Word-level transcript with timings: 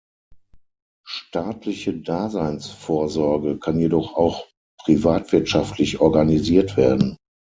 Staatliche 1.07 1.93
Daseinsvorsorge 1.93 3.59
kann 3.59 3.77
jedoch 3.77 4.15
auch 4.15 4.47
privatwirtschaftlich 4.79 5.99
organisiert 5.99 6.75
werden. 6.75 7.17